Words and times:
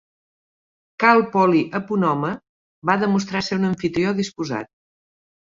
Cal 1.03 1.21
Poly 1.35 1.61
a 1.79 1.81
Pomona 1.89 2.31
va 2.91 2.97
demostrar 3.05 3.45
ser 3.51 3.61
un 3.61 3.69
amfitrió 3.71 4.17
disposat. 4.23 4.73